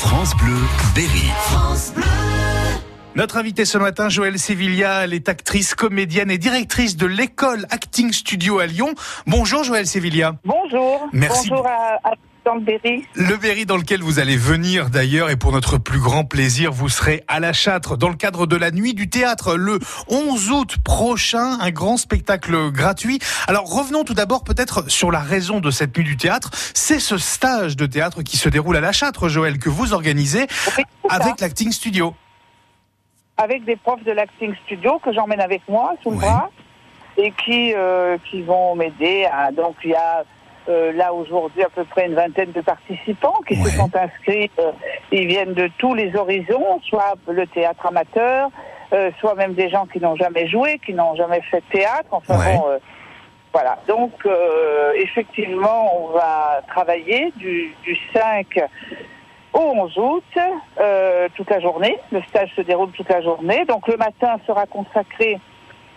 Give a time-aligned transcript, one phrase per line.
[0.00, 0.56] France Bleu,
[0.94, 1.28] Berry.
[3.16, 8.10] Notre invitée ce matin, Joëlle Sevilla, elle est actrice, comédienne et directrice de l'école Acting
[8.10, 8.94] Studio à Lyon.
[9.26, 10.36] Bonjour Joëlle Sevilla.
[10.42, 11.06] Bonjour.
[11.12, 11.50] Merci.
[11.50, 12.12] Bonjour à, à
[12.44, 13.04] dans le Berry.
[13.14, 16.88] Le Berry dans lequel vous allez venir d'ailleurs et pour notre plus grand plaisir, vous
[16.88, 19.78] serez à la Châtre dans le cadre de la Nuit du Théâtre le
[20.08, 23.18] 11 août prochain, un grand spectacle gratuit.
[23.46, 26.50] Alors revenons tout d'abord peut-être sur la raison de cette Nuit du Théâtre.
[26.74, 30.46] C'est ce stage de théâtre qui se déroule à la Châtre, Joël, que vous organisez
[30.78, 32.14] Oui, avec l'Acting Studio.
[33.36, 36.22] Avec des profs de l'acting studio que j'emmène avec moi sous le Ouais.
[36.26, 36.50] bras
[37.16, 39.26] et qui euh, qui vont m'aider.
[39.32, 40.24] à- Donc il y a
[40.70, 43.64] euh, là aujourd'hui à peu près une vingtaine de participants qui Ouais.
[43.70, 44.50] se sont inscrits.
[44.58, 44.72] Euh,
[45.12, 48.50] ils viennent de tous les horizons, soit le théâtre amateur,
[48.92, 52.08] euh, soit même des gens qui n'ont jamais joué, qui n'ont jamais fait de théâtre.
[52.12, 52.56] Enfin Ouais.
[52.56, 52.64] bon,
[53.52, 53.78] voilà.
[53.88, 54.12] Donc
[54.94, 58.46] effectivement, on va travailler du, du 5
[59.52, 60.24] au 11 août,
[61.34, 61.98] toute la journée.
[62.12, 63.64] Le stage se déroule toute la journée.
[63.66, 65.38] Donc le matin sera consacré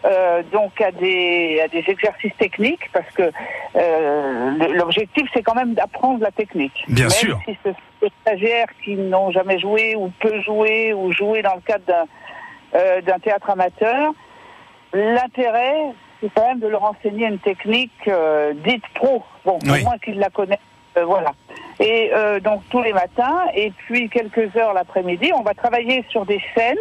[0.05, 3.31] euh, donc à des, à des exercices techniques parce que
[3.75, 6.83] euh, l'objectif c'est quand même d'apprendre la technique.
[6.87, 7.39] Bien même sûr.
[7.45, 7.69] Si ce
[8.01, 12.05] ce stagiaires qui n'ont jamais joué ou peu joué ou joué dans le cadre d'un
[12.75, 14.11] euh, d'un théâtre amateur,
[14.93, 15.77] l'intérêt
[16.21, 19.23] c'est quand même de leur enseigner une technique euh, dite pro.
[19.43, 19.81] Bon, Oui.
[19.81, 20.59] au moins qu'ils la connaissent.
[20.97, 21.31] euh, voilà.
[21.79, 26.25] Et euh, donc tous les matins, et puis quelques heures l'après-midi, on va travailler sur
[26.25, 26.77] des scènes,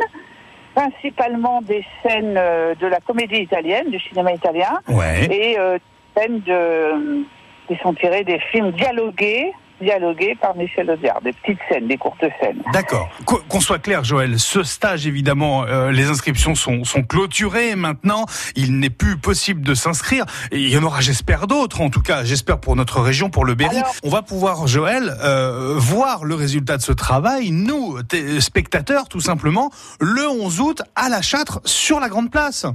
[0.74, 5.24] principalement des scènes euh, de la comédie italienne, du cinéma italien, Ouais.
[5.30, 5.78] et euh,
[6.14, 7.24] des scènes de,
[7.68, 9.52] qui sont tirées des films dialogués,
[9.82, 12.62] dialogués par Michel Audiard, des petites scènes, des courtes scènes.
[12.72, 13.08] D'accord.
[13.26, 18.26] Qu- Qu'on soit clair, Joël, ce stage, évidemment, euh, les inscriptions sont, sont clôturées maintenant.
[18.56, 20.24] Il n'est plus possible de s'inscrire.
[20.52, 23.54] Il y en aura, j'espère, d'autres, en tout cas, j'espère pour notre région, pour le
[23.54, 23.76] Berry.
[23.78, 27.98] Alors- On va pouvoir, Joël, euh, voir le résultat de ce travail, nous,
[28.40, 32.66] spectateurs, tout simplement, le 11 août à la Châtre, sur la Grande Place.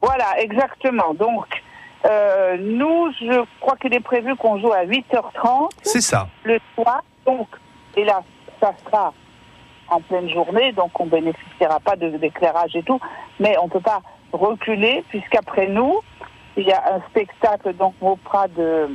[0.00, 1.14] Voilà, exactement.
[1.14, 1.44] Donc,
[2.04, 6.28] euh, nous, je crois qu'il est prévu qu'on joue à 8h30 C'est ça.
[6.44, 7.02] le soir.
[7.24, 7.48] Donc,
[7.96, 8.22] et là,
[8.60, 9.12] ça sera
[9.88, 12.98] en pleine journée, donc on bénéficiera pas de d'éclairage et tout,
[13.38, 14.00] mais on peut pas
[14.32, 16.00] reculer puisqu'après nous,
[16.56, 18.88] il y a un spectacle donc Mopra de,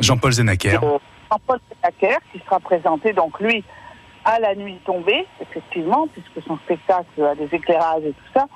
[0.00, 0.80] Jean-Paul Zenaker.
[0.80, 3.64] Jean-Paul Senacker qui sera présenté donc lui
[4.24, 8.46] à la nuit tombée, effectivement, puisque son spectacle a des éclairages et tout ça.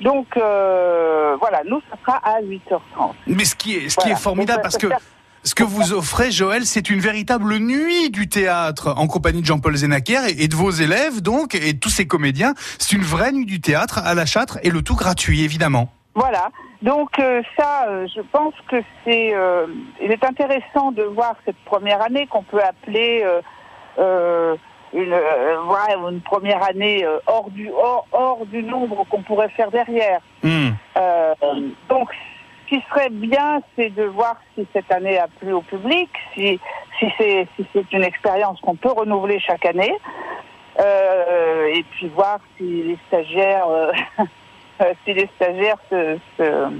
[0.00, 3.12] Donc euh, voilà, nous ça sera à 8h30.
[3.26, 4.12] Mais ce qui est, ce qui Voilà.
[4.12, 4.98] est formidable, parce que faire-
[5.42, 9.76] ce que vous offrez, Joël, c'est une véritable nuit du théâtre en compagnie de Jean-Paul
[9.76, 12.52] Zenaker et de vos élèves, donc, et de tous ces comédiens.
[12.78, 15.88] C'est une vraie nuit du théâtre à la Châtre et le tout gratuit, évidemment.
[16.16, 16.48] Voilà.
[16.82, 19.66] Donc euh, ça, euh, je pense que c'est, euh,
[20.02, 23.40] il est intéressant de voir cette première année qu'on peut appeler euh,
[23.98, 24.56] euh,
[24.96, 29.50] une, euh, voilà, une première année euh, hors du hors, hors du nombre qu'on pourrait
[29.50, 30.20] faire derrière.
[30.42, 30.70] Hmm.
[30.96, 31.34] Euh,
[31.88, 32.08] donc,
[32.64, 36.58] ce qui serait bien, c'est de voir si cette année a plu au public, si,
[36.98, 39.94] si c'est si une expérience qu'on peut renouveler chaque année,
[40.80, 43.66] euh, et puis voir si les stagiaires,
[45.04, 46.70] si les stagiaires se- se-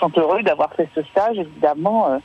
[0.00, 1.38] sont heureux d'avoir fait ce stage.
[1.38, 2.18] Évidemment,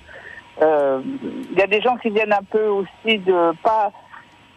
[0.61, 3.91] il y a des gens qui viennent un peu aussi de pas.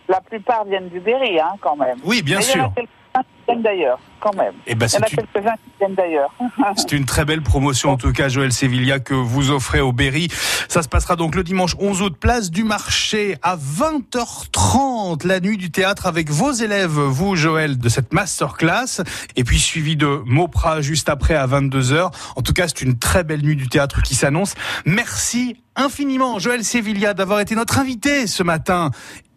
[0.08, 1.98] La plupart viennent du Berry, hein, quand même.
[2.04, 2.64] Oui, bien Mais Il y en sûr.
[2.64, 4.52] a quelques-uns qui viennent d'ailleurs, quand même.
[4.66, 6.34] Eh ben, Il y en a c'est une, quelques-uns qui viennent d'ailleurs.
[6.76, 10.28] c'est une très belle promotion, en tout cas, Joël Sevilla, que vous offrez au Berry.
[10.68, 15.56] Ça se passera donc le dimanche 11 août, place du marché, à 20h30, la nuit
[15.56, 19.02] du théâtre avec vos élèves, vous, Joël, de cette masterclass,
[19.36, 22.10] et puis suivi de Mopra juste après à 22h.
[22.36, 24.54] En tout cas, c'est une très belle nuit du théâtre qui s'annonce.
[24.84, 28.90] Merci infiniment, Joël Sevilla, d'avoir été notre invité ce matin.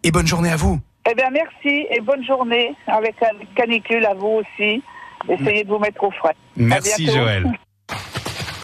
[0.08, 0.80] Et bonne journée à vous.
[1.06, 4.82] Eh bien, merci et bonne journée avec la canicule à vous aussi.
[5.28, 6.34] Essayez de vous mettre au frais.
[6.56, 7.04] Merci.
[7.08, 7.52] Joël.